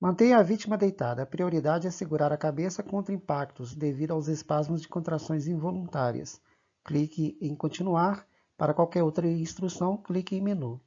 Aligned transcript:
Mantenha 0.00 0.38
a 0.38 0.42
vítima 0.44 0.78
deitada. 0.78 1.22
A 1.22 1.26
prioridade 1.26 1.88
é 1.88 1.90
segurar 1.90 2.32
a 2.32 2.36
cabeça 2.36 2.84
contra 2.84 3.12
impactos 3.12 3.74
devido 3.74 4.12
aos 4.12 4.28
espasmos 4.28 4.80
de 4.80 4.86
contrações 4.86 5.48
involuntárias. 5.48 6.40
Clique 6.84 7.36
em 7.40 7.52
continuar. 7.56 8.24
Para 8.56 8.72
qualquer 8.72 9.02
outra 9.02 9.26
instrução, 9.26 9.96
clique 9.96 10.36
em 10.36 10.40
menu. 10.40 10.80